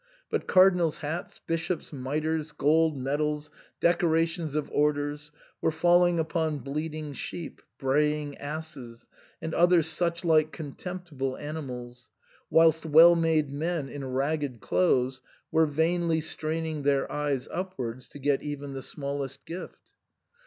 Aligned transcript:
But 0.31 0.47
cardinals' 0.47 0.97
hats, 0.97 1.39
bishops* 1.45 1.93
mitres, 1.93 2.53
gold 2.53 2.97
medals, 2.97 3.51
deco 3.79 4.09
rations 4.09 4.55
of 4.55 4.71
orders, 4.71 5.29
were 5.61 5.69
falling 5.69 6.17
upon 6.17 6.57
bleating 6.57 7.13
sheep, 7.13 7.61
braying 7.77 8.35
asses, 8.39 9.05
and 9.43 9.53
other 9.53 9.83
such 9.83 10.25
like 10.25 10.51
contemptible 10.51 11.37
ani 11.37 11.61
mals, 11.61 12.09
whilst 12.49 12.83
well 12.83 13.15
made 13.15 13.51
men 13.51 13.89
in 13.89 14.03
ragged 14.03 14.59
clothes 14.59 15.21
were 15.51 15.67
vainly 15.67 16.19
straining 16.19 16.81
their 16.81 17.11
eyes 17.11 17.47
upwards 17.51 18.09
to 18.09 18.17
get 18.17 18.41
even 18.41 18.73
the 18.73 18.81
smallest 18.81 19.45
gift. 19.45 19.93